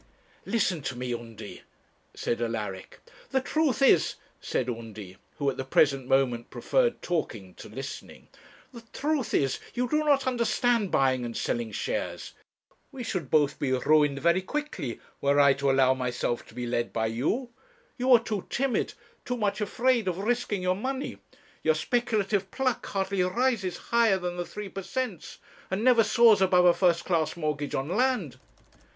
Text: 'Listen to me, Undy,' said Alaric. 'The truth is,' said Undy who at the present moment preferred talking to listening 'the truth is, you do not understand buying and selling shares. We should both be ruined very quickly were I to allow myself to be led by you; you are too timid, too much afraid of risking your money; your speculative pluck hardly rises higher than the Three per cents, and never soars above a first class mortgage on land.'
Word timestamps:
'Listen 0.47 0.81
to 0.81 0.95
me, 0.95 1.13
Undy,' 1.13 1.61
said 2.15 2.41
Alaric. 2.41 2.99
'The 3.29 3.41
truth 3.41 3.83
is,' 3.83 4.15
said 4.41 4.67
Undy 4.67 5.17
who 5.37 5.47
at 5.47 5.57
the 5.57 5.63
present 5.63 6.07
moment 6.07 6.49
preferred 6.49 7.03
talking 7.03 7.53
to 7.53 7.69
listening 7.69 8.27
'the 8.73 8.81
truth 8.93 9.31
is, 9.31 9.59
you 9.75 9.87
do 9.87 10.03
not 10.03 10.25
understand 10.25 10.89
buying 10.89 11.23
and 11.23 11.37
selling 11.37 11.71
shares. 11.71 12.33
We 12.91 13.03
should 13.03 13.29
both 13.29 13.59
be 13.59 13.73
ruined 13.73 14.17
very 14.17 14.41
quickly 14.41 14.99
were 15.21 15.39
I 15.39 15.53
to 15.53 15.69
allow 15.69 15.93
myself 15.93 16.47
to 16.47 16.55
be 16.55 16.65
led 16.65 16.91
by 16.91 17.05
you; 17.05 17.51
you 17.99 18.11
are 18.11 18.23
too 18.23 18.47
timid, 18.49 18.95
too 19.23 19.37
much 19.37 19.61
afraid 19.61 20.07
of 20.07 20.17
risking 20.17 20.63
your 20.63 20.75
money; 20.75 21.19
your 21.61 21.75
speculative 21.75 22.49
pluck 22.49 22.87
hardly 22.87 23.21
rises 23.21 23.77
higher 23.93 24.17
than 24.17 24.35
the 24.35 24.45
Three 24.47 24.67
per 24.69 24.81
cents, 24.81 25.37
and 25.69 25.83
never 25.83 26.03
soars 26.03 26.41
above 26.41 26.65
a 26.65 26.73
first 26.73 27.05
class 27.05 27.37
mortgage 27.37 27.75
on 27.75 27.87
land.' 27.87 28.39